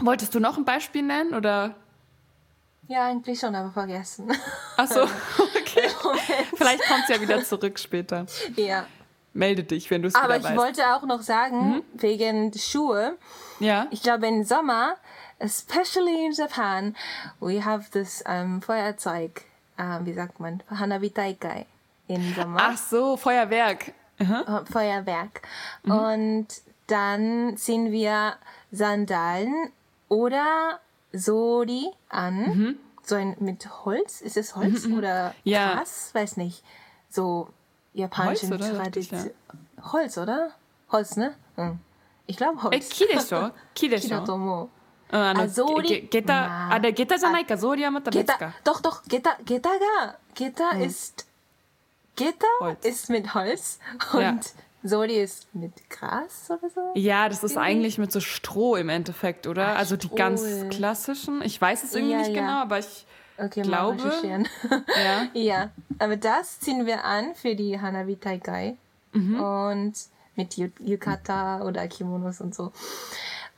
[0.00, 1.74] Wolltest du noch ein Beispiel nennen oder?
[2.88, 4.32] Ja, eigentlich schon, aber vergessen.
[4.76, 5.02] Ach so,
[5.60, 5.88] okay.
[6.54, 8.26] Vielleicht kommt es ja wieder zurück später.
[8.56, 8.86] Ja.
[9.34, 10.46] Melde dich, wenn du es wieder weißt.
[10.46, 11.82] Aber ich wollte auch noch sagen, mhm.
[11.92, 13.18] wegen Schuhe.
[13.60, 13.86] Ja.
[13.90, 14.96] Ich glaube, im Sommer,
[15.38, 16.96] especially in Japan,
[17.40, 19.42] we have this um, Feuerzeug,
[19.78, 21.66] uh, wie sagt man, Hanabi Taikai
[22.08, 22.58] im Sommer.
[22.60, 23.92] Ach so, Feuerwerk.
[24.18, 24.64] Mhm.
[24.72, 25.42] Feuerwerk.
[25.82, 25.92] Mhm.
[25.92, 26.46] Und
[26.86, 28.36] dann ziehen wir
[28.72, 29.70] Sandalen
[30.09, 30.79] oder
[31.11, 32.35] Sori an.
[32.35, 32.79] Mhm.
[33.03, 34.21] So ein mit Holz.
[34.21, 34.91] Ist es Holz mhm.
[34.91, 34.97] mhm.
[34.97, 35.75] oder ja.
[35.75, 36.09] Gras?
[36.13, 36.63] Weiß nicht.
[37.09, 37.49] So
[37.93, 39.31] japanische Tradition.
[39.81, 40.51] Holz, oder?
[40.91, 41.35] Holz, ne?
[41.55, 41.79] Hm.
[42.27, 42.75] Ich glaube Holz.
[42.75, 44.69] え、木でしょ木でしょ木だと思う。
[45.11, 46.07] うん、あの、あ、ゾーリ。
[46.09, 48.55] ゲタ、あ、で、ゲタじゃないか、ゾーリはまた別か。
[48.63, 51.27] doch, doch, ゲタ、ゲタが、ゲタ ist,
[52.15, 52.47] ゲタ
[52.81, 53.79] ist mit Holz
[54.13, 54.39] und ja.
[54.82, 56.80] Soli ist mit Gras oder so?
[56.94, 59.70] Ja, das ist eigentlich mit so Stroh im Endeffekt, oder?
[59.70, 61.42] Ach, also die ganz klassischen.
[61.42, 62.40] Ich weiß es irgendwie ja, nicht ja.
[62.40, 64.12] genau, aber ich okay, glaube.
[65.04, 65.26] ja.
[65.34, 68.76] ja, aber das ziehen wir an für die Hanabi Taikai.
[69.12, 69.40] Mhm.
[69.40, 69.94] Und
[70.36, 72.72] mit Yukata oder Kimonos und so.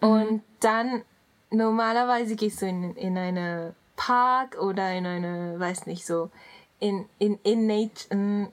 [0.01, 0.09] Mhm.
[0.09, 1.03] Und dann
[1.51, 6.31] normalerweise gehst du in, in eine Park oder in eine, weiß nicht, so
[6.79, 8.49] in, in, in Nature,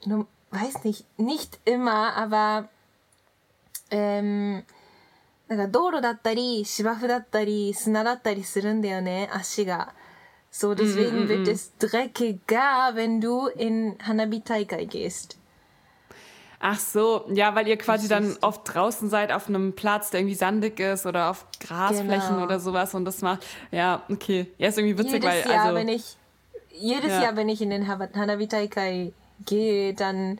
[0.50, 2.68] weiß nicht, nicht immer, aber
[3.90, 4.64] ähm,
[5.48, 9.92] なんか道路だったり芝生だったり砂だったりするんだよね、足が。
[10.50, 15.38] So, deswegen wird es dreckiger, wenn du in Hanabi-Taikai gehst.
[16.60, 20.36] Ach so, ja, weil ihr quasi dann oft draußen seid auf einem Platz, der irgendwie
[20.36, 22.44] sandig ist oder auf Grasflächen genau.
[22.44, 24.46] oder sowas und das macht, ja, okay.
[24.58, 25.74] Ja, ist irgendwie witzig, jedes weil, Jahr, also.
[25.74, 26.16] Wenn ich,
[26.70, 27.22] jedes ja.
[27.22, 29.12] Jahr, wenn ich in den Hanabi-Taikai
[29.45, 30.39] gehe, dann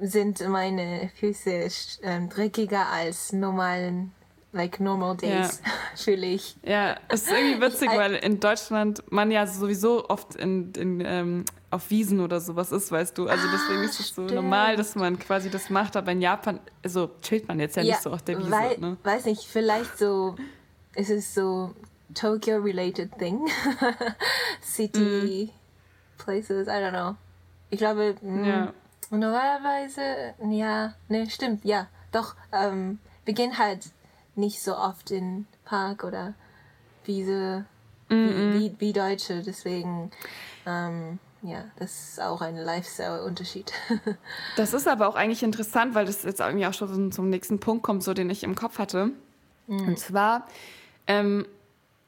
[0.00, 1.68] sind meine Füße
[2.02, 4.12] ähm, dreckiger als normalen
[4.52, 5.72] like normal days, ja.
[5.96, 6.56] fühle ich.
[6.62, 11.44] Ja, es ist irgendwie witzig, weil in Deutschland man ja sowieso oft in, in, ähm,
[11.70, 13.28] auf Wiesen oder sowas ist, weißt du.
[13.28, 16.60] Also deswegen ah, ist es so normal, dass man quasi das macht, aber in Japan,
[16.82, 18.50] also chillt man jetzt ja, ja nicht so auf der Wiese.
[18.50, 18.96] Weil, ne?
[19.02, 20.34] Weiß nicht, vielleicht so,
[20.94, 21.74] ist es so
[22.14, 23.46] Tokyo-related thing.
[24.62, 25.57] City mm.
[26.18, 27.16] Places, I don't know.
[27.70, 28.72] Ich glaube, mh, ja.
[29.10, 33.90] normalerweise, ja, ne, stimmt, ja, doch, ähm, wir gehen halt
[34.36, 36.34] nicht so oft in Park oder
[37.04, 37.64] Wiese
[38.08, 38.52] mm -mm.
[38.52, 40.10] Wie, wie, wie, Deutsche, deswegen,
[40.66, 43.72] ähm, ja, das ist auch ein Lifestyle-Unterschied.
[44.56, 47.82] das ist aber auch eigentlich interessant, weil das jetzt irgendwie auch schon zum nächsten Punkt
[47.82, 49.12] kommt, so den ich im Kopf hatte.
[49.68, 49.88] Mm.
[49.88, 50.46] Und zwar
[51.06, 51.46] ähm,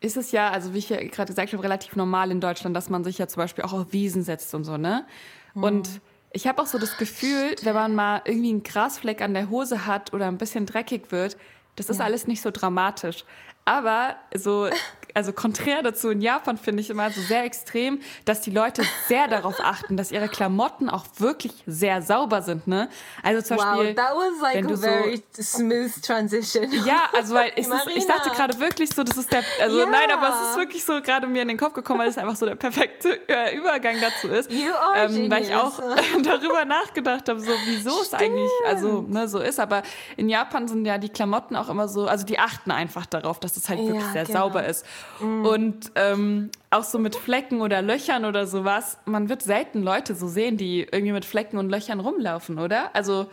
[0.00, 2.88] ist es ja, also wie ich ja gerade gesagt habe, relativ normal in Deutschland, dass
[2.88, 5.06] man sich ja zum Beispiel auch auf Wiesen setzt und so, ne?
[5.54, 5.64] Mm.
[5.64, 6.00] Und
[6.32, 9.86] ich habe auch so das Gefühl, wenn man mal irgendwie einen Grasfleck an der Hose
[9.86, 11.36] hat oder ein bisschen dreckig wird,
[11.76, 12.04] das ist ja.
[12.04, 13.24] alles nicht so dramatisch.
[13.64, 14.68] Aber so
[15.14, 19.28] also konträr dazu in Japan finde ich immer so sehr extrem, dass die Leute sehr
[19.28, 22.88] darauf achten, dass ihre Klamotten auch wirklich sehr sauber sind, ne?
[23.22, 26.70] Also zum wow, Beispiel, that was like a very so, smooth transition.
[26.84, 29.90] Ja, also weil ich, ich dachte gerade wirklich so, das ist der, also yeah.
[29.90, 32.36] nein, aber es ist wirklich so gerade mir in den Kopf gekommen, weil es einfach
[32.36, 35.80] so der perfekte äh, Übergang dazu ist, you are ähm, weil ich auch
[36.22, 39.60] darüber nachgedacht habe, so wieso es eigentlich also ne, so ist.
[39.60, 39.82] Aber
[40.16, 43.56] in Japan sind ja die Klamotten auch immer so, also die achten einfach darauf, dass
[43.56, 44.40] es halt wirklich ja, sehr genau.
[44.40, 44.84] sauber ist.
[45.20, 45.44] Mhm.
[45.44, 50.28] Und ähm, auch so mit Flecken oder Löchern oder sowas, man wird selten Leute so
[50.28, 52.94] sehen, die irgendwie mit Flecken und Löchern rumlaufen, oder?
[52.94, 53.26] Also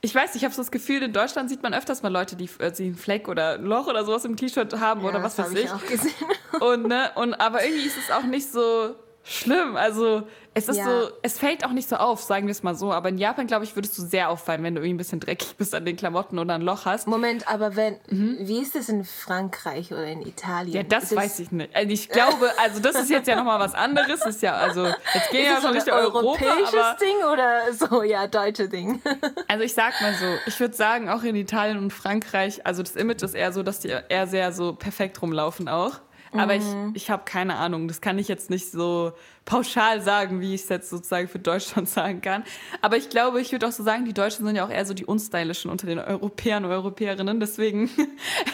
[0.00, 2.48] ich weiß, ich habe so das Gefühl, in Deutschland sieht man öfters mal Leute, die
[2.58, 5.52] äh, einen Fleck oder ein Loch oder sowas im T-Shirt haben ja, oder was weiß
[5.52, 5.64] ich.
[5.64, 6.12] ich auch gesehen.
[6.60, 9.76] Und, ne, und aber irgendwie ist es auch nicht so schlimm.
[9.76, 10.22] Also
[10.56, 10.84] es ist ja.
[10.84, 12.92] so, es fällt auch nicht so auf, sagen wir es mal so.
[12.92, 15.56] Aber in Japan, glaube ich, würdest du sehr auffallen, wenn du irgendwie ein bisschen dreckig
[15.56, 17.08] bist an den Klamotten oder ein Loch hast.
[17.08, 18.36] Moment, aber wenn, mhm.
[18.40, 20.74] wie ist es in Frankreich oder in Italien?
[20.74, 21.74] Ja, das ist weiß ich nicht.
[21.74, 24.20] Also ich glaube, also das ist jetzt ja nochmal was anderes.
[24.20, 28.26] Das ist ja, also jetzt gehen ja schon nicht Europa, europäisches Ding oder so, ja,
[28.28, 29.02] deutsche Ding.
[29.48, 32.94] also ich sag mal so, ich würde sagen, auch in Italien und Frankreich, also das
[32.94, 36.00] Image ist eher so, dass die eher sehr so perfekt rumlaufen auch.
[36.34, 36.92] Aber mhm.
[36.94, 37.88] ich, ich habe keine Ahnung.
[37.88, 39.12] Das kann ich jetzt nicht so
[39.44, 42.44] pauschal sagen, wie ich es jetzt sozusagen für Deutschland sagen kann.
[42.82, 44.94] Aber ich glaube, ich würde auch so sagen, die Deutschen sind ja auch eher so
[44.94, 47.40] die unstylischen unter den Europäern und Europäerinnen.
[47.40, 47.90] Deswegen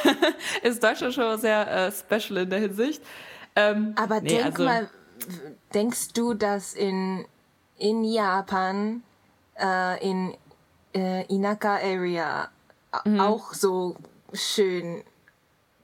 [0.63, 3.03] ist Deutschland schon sehr äh, special in der Hinsicht.
[3.57, 4.91] Ähm, Aber nee, denk also, mal,
[5.75, 7.25] denkst du, dass in,
[7.79, 9.03] in Japan,
[9.59, 10.35] äh, in
[10.95, 12.49] äh, Inaka-Area
[13.05, 13.21] mhm.
[13.21, 13.97] auch so
[14.33, 15.03] schön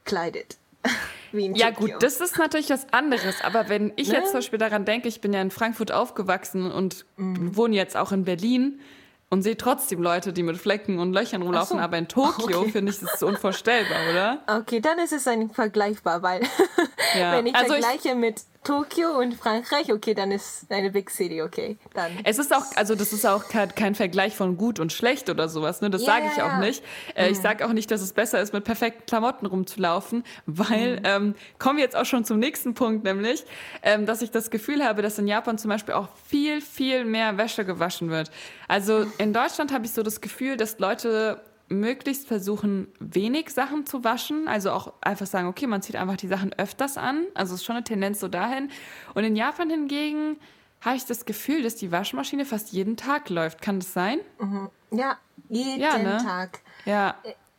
[0.04, 0.58] kleidet?
[1.32, 1.94] wie in Ja Tokio.
[1.94, 3.42] gut, das ist natürlich was anderes.
[3.42, 4.14] Aber wenn ich ne?
[4.14, 7.56] jetzt zum Beispiel daran denke, ich bin ja in Frankfurt aufgewachsen und mhm.
[7.56, 8.80] wohne jetzt auch in Berlin
[9.28, 11.78] und sehe trotzdem Leute, die mit Flecken und Löchern rumlaufen.
[11.78, 11.82] So.
[11.82, 12.70] Aber in Tokio okay.
[12.70, 14.42] finde ich das unvorstellbar, oder?
[14.60, 16.42] Okay, dann ist es ein vergleichbar, weil
[17.18, 17.32] ja.
[17.32, 21.40] wenn ich also vergleiche ich, mit Tokio und Frankreich, okay, dann ist eine Big City,
[21.40, 21.78] okay.
[21.94, 22.10] Dann.
[22.24, 25.48] Es ist auch, also das ist auch kein, kein Vergleich von gut und schlecht oder
[25.48, 25.88] sowas, ne?
[25.88, 26.82] Das yeah, sage ich auch nicht.
[27.14, 27.32] Äh, mhm.
[27.32, 31.02] Ich sage auch nicht, dass es besser ist, mit perfekten Klamotten rumzulaufen, weil, mhm.
[31.04, 33.44] ähm, kommen wir jetzt auch schon zum nächsten Punkt, nämlich,
[33.82, 37.38] ähm, dass ich das Gefühl habe, dass in Japan zum Beispiel auch viel, viel mehr
[37.38, 38.32] Wäsche gewaschen wird.
[38.66, 44.04] Also in Deutschland habe ich so das Gefühl, dass Leute möglichst versuchen, wenig Sachen zu
[44.04, 44.48] waschen.
[44.48, 47.24] Also auch einfach sagen, okay, man zieht einfach die Sachen öfters an.
[47.34, 48.70] Also es ist schon eine Tendenz so dahin.
[49.14, 50.38] Und in Japan hingegen
[50.80, 53.62] habe ich das Gefühl, dass die Waschmaschine fast jeden Tag läuft.
[53.62, 54.20] Kann das sein?
[54.38, 54.70] Mhm.
[54.92, 55.16] Ja,
[55.48, 56.18] jeden ja, ne?
[56.18, 56.60] Tag.
[56.84, 57.16] Ja.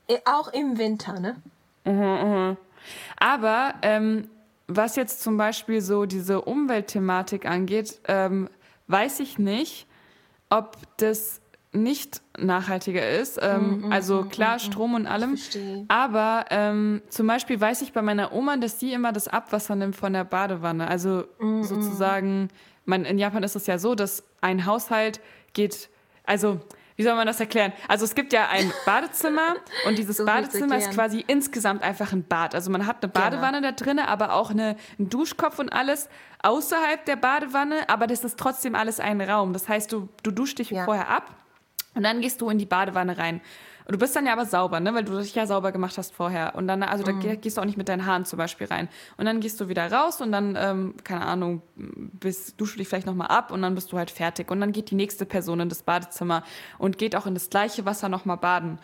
[0.08, 1.36] Äh, äh, auch im Winter, ne?
[1.84, 2.58] Mhm, mh.
[3.18, 4.30] Aber ähm,
[4.68, 8.50] was jetzt zum Beispiel so diese Umweltthematik angeht, ähm,
[8.88, 9.88] weiß ich nicht,
[10.50, 13.40] ob das nicht nachhaltiger ist.
[13.42, 15.38] Ähm, mm, mm, also mm, klar, mm, Strom und allem.
[15.88, 19.96] Aber ähm, zum Beispiel weiß ich bei meiner Oma, dass sie immer das Abwasser nimmt
[19.96, 20.88] von der Badewanne.
[20.88, 22.50] Also mm, sozusagen,
[22.86, 25.20] man, in Japan ist es ja so, dass ein Haushalt
[25.54, 25.90] geht,
[26.24, 26.60] also
[26.96, 27.74] wie soll man das erklären?
[27.88, 29.56] Also es gibt ja ein Badezimmer
[29.88, 32.56] und dieses so Badezimmer ist quasi insgesamt einfach ein Bad.
[32.56, 33.26] Also man hat eine genau.
[33.26, 33.72] Badewanne genau.
[33.72, 36.10] da drin, aber auch eine, einen Duschkopf und alles
[36.42, 39.54] außerhalb der Badewanne, aber das ist trotzdem alles ein Raum.
[39.54, 40.86] Das heißt, du, du duschst dich ja.
[40.86, 41.36] vorher ab
[41.98, 43.42] und dann gehst du in die Badewanne rein.
[43.86, 44.94] Und du bist dann ja aber sauber, ne?
[44.94, 46.56] weil du dich ja sauber gemacht hast vorher.
[46.56, 47.22] Und dann, also mhm.
[47.22, 48.90] da gehst du auch nicht mit deinen Haaren zum Beispiel rein.
[49.16, 52.90] Und dann gehst du wieder raus und dann, ähm, keine Ahnung, bist, duschst du dich
[52.90, 54.52] vielleicht nochmal ab und dann bist du halt fertig.
[54.52, 56.44] Und dann geht die nächste Person in das Badezimmer
[56.78, 58.78] und geht auch in das gleiche Wasser nochmal baden.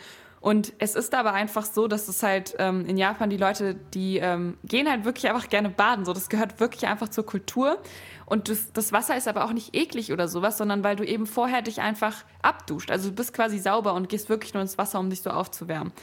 [0.44, 4.18] Und es ist aber einfach so, dass es halt ähm, in Japan die Leute, die
[4.18, 6.04] ähm, gehen halt wirklich einfach gerne baden.
[6.04, 7.78] So, das gehört wirklich einfach zur Kultur.
[8.26, 11.28] Und das, das Wasser ist aber auch nicht eklig oder sowas, sondern weil du eben
[11.28, 12.92] vorher dich einfach abduscht.
[12.92, 15.94] Also du bist quasi sauber und gehst wirklich nur ins Wasser, um dich so aufzuwärmen.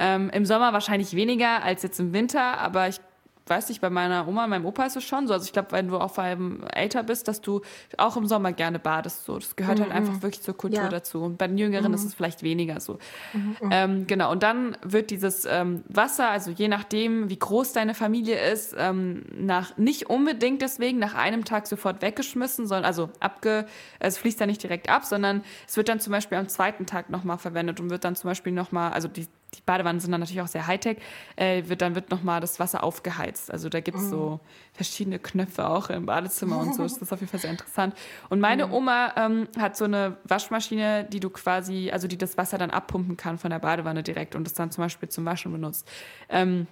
[0.00, 3.00] Ähm, Im Sommer wahrscheinlich weniger als jetzt im Winter, aber ich
[3.48, 5.34] weiß nicht, bei meiner Oma, meinem Opa ist es schon so.
[5.34, 7.60] Also ich glaube, wenn du auch vor allem älter bist, dass du
[7.96, 9.24] auch im Sommer gerne badest.
[9.24, 9.38] So.
[9.38, 9.94] Das gehört halt mhm.
[9.94, 10.88] halt einfach wirklich zur Kultur ja.
[10.88, 11.22] dazu.
[11.22, 11.94] Und bei den Jüngeren mhm.
[11.94, 12.98] ist es vielleicht weniger so.
[13.32, 13.56] Mhm.
[13.70, 18.38] Ähm, genau, und dann wird dieses ähm, Wasser, also je nachdem, wie groß deine Familie
[18.50, 23.66] ist, ähm, nach nicht unbedingt deswegen nach einem Tag sofort weggeschmissen, sondern also abge,
[24.00, 27.10] es fließt ja nicht direkt ab, sondern es wird dann zum Beispiel am zweiten Tag
[27.10, 29.26] nochmal verwendet und wird dann zum Beispiel nochmal, also die
[29.56, 30.98] die Badewannen sind dann natürlich auch sehr Hightech,
[31.36, 33.50] äh, wird, dann wird nochmal das Wasser aufgeheizt.
[33.50, 34.10] Also da gibt es mm.
[34.10, 34.40] so
[34.72, 36.82] verschiedene Knöpfe auch im Badezimmer und so.
[36.82, 37.94] Das ist auf jeden Fall sehr interessant.
[38.28, 38.72] Und meine mm.
[38.72, 43.16] Oma ähm, hat so eine Waschmaschine, die du quasi, also die das Wasser dann abpumpen
[43.16, 45.88] kann von der Badewanne direkt und das dann zum Beispiel zum Waschen benutzt.
[46.28, 46.66] Ähm,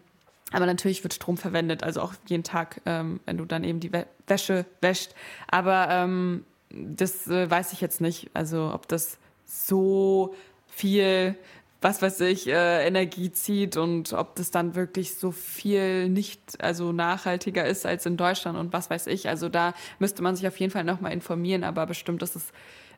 [0.53, 3.91] aber natürlich wird Strom verwendet, also auch jeden Tag, ähm, wenn du dann eben die
[4.27, 5.13] Wäsche wäscht.
[5.49, 10.35] Aber ähm, das äh, weiß ich jetzt nicht, also ob das so
[10.69, 11.37] viel
[11.85, 16.93] was weiß ich, äh, Energie zieht und ob das dann wirklich so viel nicht, also
[16.93, 19.29] nachhaltiger ist als in Deutschland und was weiß ich.
[19.29, 22.53] Also da müsste man sich auf jeden Fall nochmal informieren, aber bestimmt ist es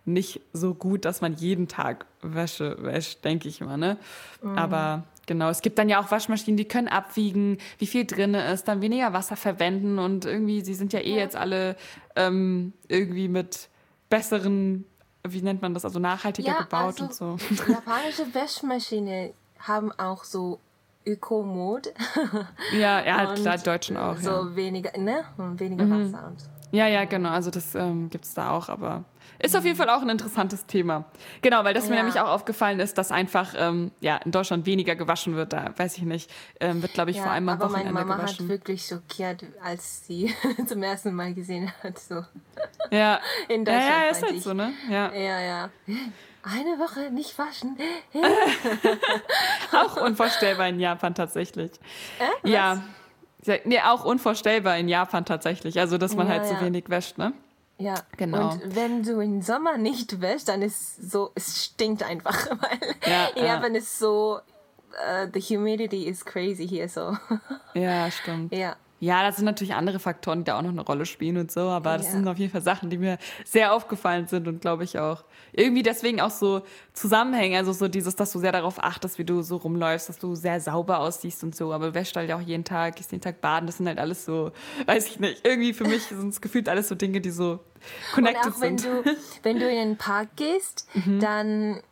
[0.05, 3.99] nicht so gut, dass man jeden Tag Wäsche wäscht, denke ich mal, ne?
[4.40, 4.57] Mhm.
[4.57, 8.68] Aber genau, es gibt dann ja auch Waschmaschinen, die können abwiegen, wie viel drin ist,
[8.68, 11.16] dann weniger Wasser verwenden und irgendwie, sie sind ja eh ja.
[11.16, 11.75] jetzt alle
[12.14, 13.68] ähm, irgendwie mit
[14.09, 14.85] besseren
[15.32, 17.54] wie nennt man das, also nachhaltiger ja, gebaut also und so.
[17.72, 20.60] Japanische Waschmaschine haben auch so
[21.06, 21.92] Öko-Mode.
[22.72, 24.16] Ja, ja, klar, Deutschen auch.
[24.16, 24.56] So ja.
[24.56, 25.24] weniger, ne?
[25.36, 26.12] Weniger mhm.
[26.12, 27.31] Wasser und ja, ja, genau.
[27.31, 29.05] Also das ähm, gibt es da auch, aber
[29.38, 31.05] ist auf jeden Fall auch ein interessantes Thema.
[31.42, 31.90] Genau, weil das ja.
[31.90, 35.52] mir nämlich auch aufgefallen ist, dass einfach ähm, ja, in Deutschland weniger gewaschen wird.
[35.52, 36.31] Da weiß ich nicht.
[36.59, 38.46] Ähm, wird, glaube ich, ja, vor allem am aber Wochenende meine Mama gewaschen.
[38.46, 40.35] hat wirklich schockiert, als sie
[40.66, 41.98] zum ersten Mal gesehen hat.
[41.98, 42.24] So.
[42.90, 43.20] Ja.
[43.48, 43.87] In Deutschland.
[43.87, 44.72] Ja, ja, ist halt so, ne?
[44.90, 45.40] Ja, ja.
[45.40, 45.70] ja.
[46.42, 47.76] Eine Woche nicht waschen.
[49.72, 51.72] auch unvorstellbar in Japan tatsächlich.
[52.20, 52.85] Äh, ja.
[53.64, 55.78] Nee, auch unvorstellbar in Japan tatsächlich.
[55.78, 57.32] Also, dass man ja, halt so wenig wäscht, ne?
[57.78, 58.52] Ja, genau.
[58.52, 63.26] Und wenn du im Sommer nicht wäschst, dann ist so, es stinkt einfach, weil ja,
[63.35, 63.80] in Japan ja.
[63.80, 64.38] ist so,
[64.92, 67.16] uh, the humidity is crazy hier so.
[67.74, 68.54] Ja, stimmt.
[68.54, 68.76] Ja.
[68.98, 71.61] Ja, das sind natürlich andere Faktoren, die da auch noch eine Rolle spielen und so,
[71.61, 72.12] aber das ja.
[72.12, 75.82] sind auf jeden Fall Sachen, die mir sehr aufgefallen sind und glaube ich auch irgendwie
[75.82, 76.62] deswegen auch so
[76.94, 77.56] zusammenhängen.
[77.56, 80.61] Also so dieses, dass du sehr darauf achtest, wie du so rumläufst, dass du sehr
[80.61, 83.66] sauber aussiehst und so, aber du wäschst halt auch jeden Tag, gehst jeden Tag baden,
[83.66, 84.52] das sind halt alles so,
[84.87, 87.61] weiß ich nicht, irgendwie für mich sind es gefühlt alles so Dinge, die so
[88.14, 89.04] connected und auch wenn sind.
[89.04, 91.20] Du, wenn du in den Park gehst, mhm.
[91.20, 91.82] dann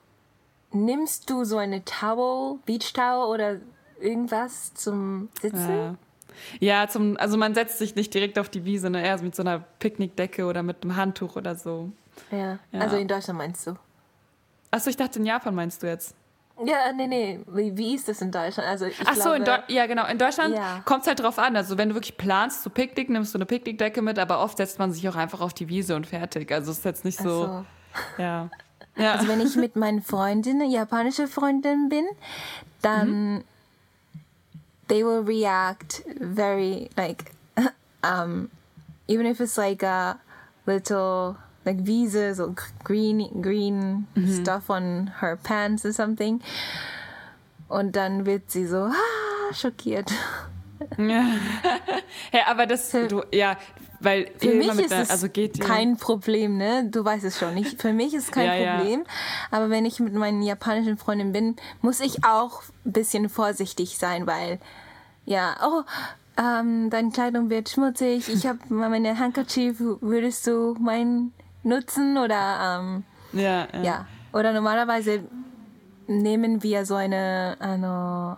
[0.72, 3.60] nimmst du so eine Towel, Beach Towel oder
[4.00, 5.70] irgendwas zum Sitzen?
[5.70, 5.94] Ja.
[6.60, 9.04] Ja, zum, also man setzt sich nicht direkt auf die Wiese, ne?
[9.04, 11.90] eher mit so einer Picknickdecke oder mit einem Handtuch oder so.
[12.30, 12.80] Ja, ja.
[12.80, 13.76] also in Deutschland meinst du?
[14.70, 16.14] Achso, ich dachte in Japan meinst du jetzt.
[16.64, 17.40] Ja, nee, nee.
[17.48, 18.68] Wie, wie ist das in Deutschland?
[18.68, 20.06] Also ich Ach so, glaube, ja, genau.
[20.06, 20.82] In Deutschland ja.
[20.84, 21.56] kommt es halt drauf an.
[21.56, 24.78] Also wenn du wirklich planst zu Picknick, nimmst du eine Picknickdecke mit, aber oft setzt
[24.78, 26.52] man sich auch einfach auf die Wiese und fertig.
[26.52, 27.46] Also es ist jetzt nicht so.
[27.46, 27.64] so.
[28.18, 28.50] Ja.
[28.96, 29.12] ja.
[29.14, 32.04] Also wenn ich mit meinen Freundinnen, japanische Freundinnen bin,
[32.82, 33.44] dann mhm
[34.88, 37.32] they will react very like
[38.02, 38.50] um
[39.08, 40.18] even if it's like a
[40.66, 44.42] little like visas or green green mhm.
[44.42, 46.40] stuff on her pants or something
[47.68, 50.12] und dann wird sie so ah, schockiert
[50.98, 51.24] ja
[52.46, 53.56] aber das du ja
[54.03, 55.97] weil für mich ist der, also geht, kein ja.
[55.99, 56.89] Problem, ne?
[56.89, 57.57] Du weißt es schon.
[57.57, 59.01] Ich, für mich ist es kein ja, Problem.
[59.01, 59.05] Ja.
[59.51, 64.25] Aber wenn ich mit meinen japanischen Freundinnen bin, muss ich auch ein bisschen vorsichtig sein,
[64.25, 64.59] weil
[65.25, 65.83] ja, oh,
[66.37, 68.29] ähm, deine Kleidung wird schmutzig.
[68.29, 69.77] Ich habe meine Handkerchief.
[69.79, 73.83] Würdest du meinen nutzen oder ähm, ja, ja.
[73.83, 74.07] ja.
[74.31, 75.23] Oder normalerweise
[76.07, 78.37] nehmen wir so eine, ano,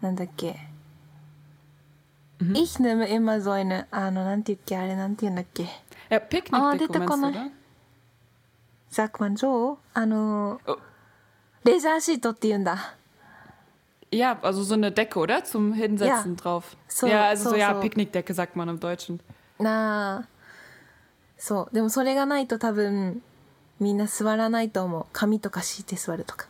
[0.00, 0.69] なんだっけ
[2.41, 2.55] Mhm.
[2.55, 5.67] Ich nehme immer so eine, あの、なんて言っけ、あれなんて言うんだっけ。
[6.09, 7.51] Ja, Picknickdeko meinst du, oder?
[8.89, 9.77] Sagt man so?
[9.93, 10.79] あの、oh.
[11.63, 12.95] レジャーシートって言うんだ。
[14.09, 15.43] Ja, also so eine Decke, oder?
[15.43, 16.35] Zum Hinsetzen ja.
[16.35, 16.75] drauf.
[16.89, 17.79] So, ja, also so, so ja, so.
[17.79, 19.19] Picknickdecke sagt man im Deutschen.
[19.59, 20.27] なあ。
[21.37, 21.75] そう。
[21.75, 23.21] でもそれがないと多分
[23.79, 25.05] みんな座らないと思う。
[25.13, 26.47] 紙とか敷いて座るとか。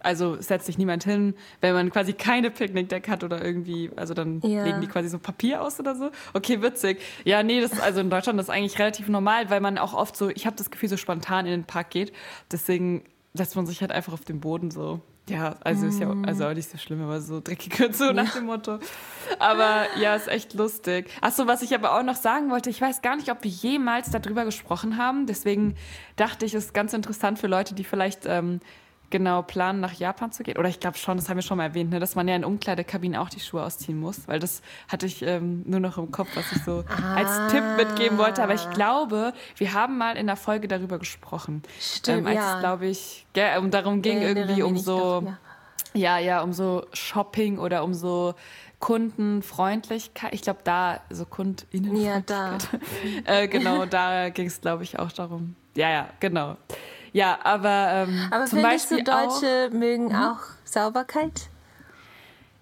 [0.00, 4.40] Also setzt sich niemand hin, wenn man quasi keine Picknickdecke hat oder irgendwie, also dann
[4.42, 4.64] ja.
[4.64, 6.10] legen die quasi so Papier aus oder so.
[6.34, 7.00] Okay, witzig.
[7.24, 10.16] Ja, nee, das also in Deutschland das ist eigentlich relativ normal, weil man auch oft
[10.16, 12.12] so, ich habe das Gefühl, so spontan in den Park geht.
[12.50, 13.04] Deswegen
[13.34, 15.00] setzt man sich halt einfach auf den Boden so.
[15.28, 16.24] Ja, also ist ja mm.
[16.24, 18.78] also auch nicht so schlimm, aber so dreckig und so nach dem Motto.
[19.38, 21.08] Aber ja, ist echt lustig.
[21.20, 24.10] Achso, was ich aber auch noch sagen wollte, ich weiß gar nicht, ob wir jemals
[24.10, 25.26] darüber gesprochen haben.
[25.26, 25.76] Deswegen
[26.16, 28.60] dachte ich, es ist ganz interessant für Leute, die vielleicht ähm,
[29.10, 30.56] genau planen, nach Japan zu gehen.
[30.56, 32.44] Oder ich glaube schon, das haben wir schon mal erwähnt, ne, dass man ja in
[32.44, 34.26] Umkleidekabinen auch die Schuhe ausziehen muss.
[34.26, 37.14] Weil das hatte ich ähm, nur noch im Kopf, was ich so ah.
[37.14, 38.42] als Tipp mitgeben wollte.
[38.42, 41.62] Aber ich glaube, wir haben mal in der Folge darüber gesprochen.
[41.80, 42.54] Stimmt, ähm, als ja.
[42.54, 45.20] es, glaube ich, gell, um darum ging, irgendwie um so...
[45.20, 45.38] Doch, ja.
[45.92, 48.34] Ja, ja, um so Shopping oder um so
[48.78, 50.32] Kundenfreundlichkeit.
[50.32, 52.68] Ich glaube, da, so KundInnenfreundlichkeit.
[52.70, 52.78] Ja,
[53.24, 53.40] da.
[53.40, 55.56] äh, genau, da ging es, glaube ich, auch darum.
[55.74, 56.56] Ja, ja, genau.
[57.12, 60.14] Ja, aber ähm, Aber zum Beispiel du, Deutsche auch, mögen mhm.
[60.14, 61.48] auch Sauberkeit?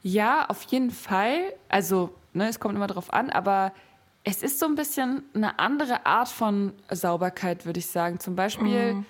[0.03, 1.53] Ja, auf jeden Fall.
[1.69, 3.73] Also, ne, es kommt immer drauf an, aber
[4.25, 8.21] es ist so ein bisschen eine andere Art von Sauberkeit, würde ich sagen.
[8.21, 9.05] Zum Beispiel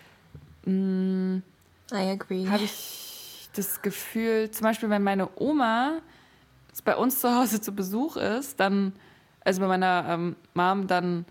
[0.64, 0.70] mm.
[0.70, 1.42] mm
[1.90, 6.02] habe ich das Gefühl, zum Beispiel, wenn meine Oma
[6.84, 8.92] bei uns zu Hause zu Besuch ist, dann,
[9.44, 11.24] also bei meiner ähm, Mom, dann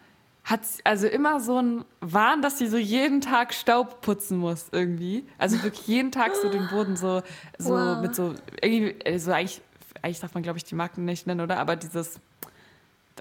[0.47, 5.25] hat also immer so einen Wahn, dass sie so jeden Tag Staub putzen muss irgendwie.
[5.38, 7.21] Also wirklich jeden Tag so den Boden so,
[7.57, 8.01] so wow.
[8.01, 9.62] mit so, irgendwie, also eigentlich,
[10.01, 11.60] eigentlich darf man glaube ich die Marken nicht nennen, oder?
[11.60, 12.21] Aber dieses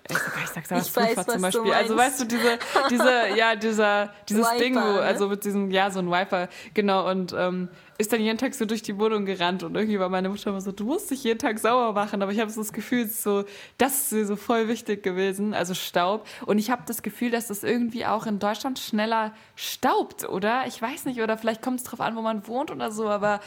[0.08, 1.72] ich, ich sag's aber Pulver zum Beispiel.
[1.72, 2.58] Also weißt du, diese,
[2.90, 5.00] diese, ja, dieser, dieses Wiper, Ding, wo, ne?
[5.00, 8.64] also mit diesem, ja, so ein Wiper, genau, und ähm, ist dann jeden Tag so
[8.64, 11.38] durch die Wohnung gerannt und irgendwie war meine Mutter immer so, du musst dich jeden
[11.38, 13.44] Tag sauber machen, aber ich habe so das Gefühl, so,
[13.78, 16.26] das ist so voll wichtig gewesen, also Staub.
[16.46, 20.66] Und ich habe das Gefühl, dass das irgendwie auch in Deutschland schneller staubt, oder?
[20.66, 23.40] Ich weiß nicht, oder vielleicht kommt es drauf an, wo man wohnt oder so, aber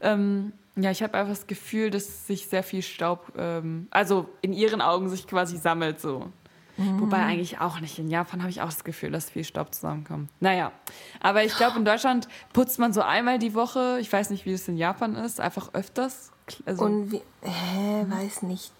[0.00, 4.52] ähm, ja, ich habe einfach das Gefühl, dass sich sehr viel Staub, ähm, also in
[4.52, 6.30] ihren Augen sich quasi sammelt so.
[6.76, 7.00] Mhm.
[7.00, 7.98] Wobei eigentlich auch nicht.
[7.98, 10.28] In Japan habe ich auch das Gefühl, dass viel Staub zusammenkommt.
[10.40, 10.72] Naja,
[11.20, 13.98] aber ich glaube, in Deutschland putzt man so einmal die Woche.
[14.00, 16.32] Ich weiß nicht, wie es in Japan ist, einfach öfters.
[16.64, 18.72] Also Und wie, hä, weiß nicht,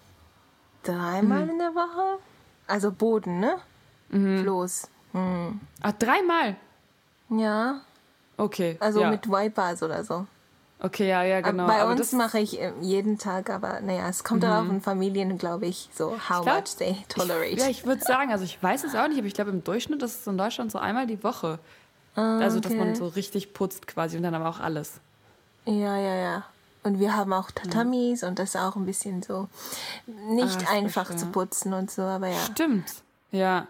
[0.83, 1.51] dreimal mhm.
[1.51, 2.19] in der Woche?
[2.67, 3.57] Also Boden, ne?
[4.09, 4.43] Mhm.
[4.43, 4.89] Floß.
[5.13, 5.59] Mhm.
[5.81, 6.55] Ach, dreimal?
[7.29, 7.81] Ja.
[8.37, 8.77] Okay.
[8.79, 9.09] Also ja.
[9.09, 10.27] mit Wipers oder so.
[10.79, 11.65] Okay, ja, ja, genau.
[11.65, 14.47] Bei aber uns mache ich äh, jeden Tag, aber naja, es kommt mhm.
[14.47, 17.45] darauf in Familien, glaube ich, so how glaub, much they tolerate.
[17.45, 19.63] Ich, ja, ich würde sagen, also ich weiß es auch nicht, aber ich glaube im
[19.63, 21.57] Durchschnitt ist es in Deutschland so einmal die Woche.
[22.15, 22.43] Okay.
[22.43, 24.99] Also, dass man so richtig putzt quasi und dann aber auch alles.
[25.65, 26.43] Ja, ja, ja.
[26.83, 28.27] Und wir haben auch Tatamis ja.
[28.27, 29.49] und das ist auch ein bisschen so
[30.29, 32.39] nicht ah, einfach zu putzen und so, aber ja.
[32.51, 32.85] Stimmt,
[33.31, 33.67] ja.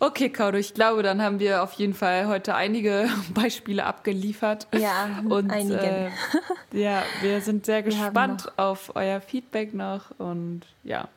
[0.00, 4.68] Okay, Kaudo, ich glaube, dann haben wir auf jeden Fall heute einige Beispiele abgeliefert.
[4.72, 5.80] Ja, und, einige.
[5.80, 6.10] Äh,
[6.72, 11.08] ja, wir sind sehr gespannt auf euer Feedback noch und ja.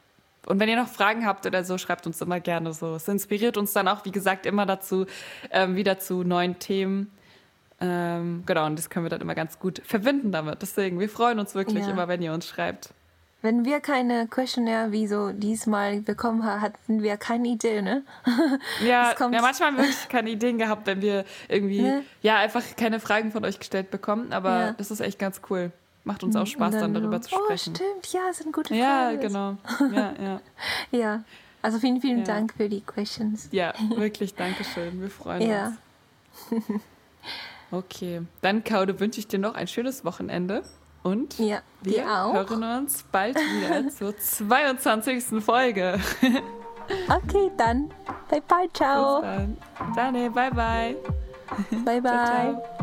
[0.47, 2.95] Und wenn ihr noch Fragen habt oder so, schreibt uns immer gerne so.
[2.95, 5.05] Es inspiriert uns dann auch, wie gesagt, immer dazu,
[5.51, 7.11] ähm, wieder zu neuen Themen.
[7.79, 10.63] Ähm, genau, und das können wir dann immer ganz gut verbinden damit.
[10.63, 11.91] Deswegen, wir freuen uns wirklich ja.
[11.91, 12.91] immer, wenn ihr uns schreibt.
[13.41, 18.03] Wenn wir keine Questionnaire wie so diesmal bekommen haben, hatten wir keine Idee, ne?
[18.83, 22.03] Ja, ja manchmal haben wir wirklich keine Ideen gehabt, wenn wir irgendwie, ne?
[22.21, 24.31] ja, einfach keine Fragen von euch gestellt bekommen.
[24.31, 24.71] Aber ja.
[24.73, 25.71] das ist echt ganz cool.
[26.03, 27.73] Macht uns auch Spaß, dann, dann, darüber zu oh, sprechen.
[27.73, 28.79] Oh, stimmt, ja, sind gute Fragen.
[28.79, 29.57] Ja, genau.
[29.95, 30.41] Ja, ja.
[30.91, 31.23] ja,
[31.61, 32.25] also vielen, vielen ja.
[32.25, 33.49] Dank für die Questions.
[33.51, 35.01] Ja, wirklich, danke schön.
[35.01, 35.73] Wir freuen ja.
[36.51, 36.81] uns.
[37.71, 40.63] Okay, dann, Kaude, wünsche ich dir noch ein schönes Wochenende.
[41.03, 45.43] Und ja, wir hören uns bald wieder zur 22.
[45.43, 45.99] Folge.
[47.09, 47.89] okay, dann.
[48.29, 49.21] Bye bye, ciao.
[49.21, 49.57] Bis dann.
[49.95, 50.95] Dane, bye bye.
[51.83, 52.11] Bye bye.
[52.11, 52.77] ciao, ciao.